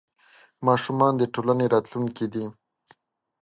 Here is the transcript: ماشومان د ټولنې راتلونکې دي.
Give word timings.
ماشومان 0.67 1.13
د 1.17 1.23
ټولنې 1.33 1.65
راتلونکې 1.73 2.25
دي. 2.33 2.45